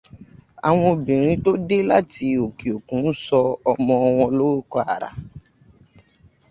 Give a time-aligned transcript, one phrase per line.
[0.67, 3.39] Àwọn obìnrin tó dé láti òke òkun n sọ
[3.71, 5.09] ọmọ wọn lorúkọ àrà.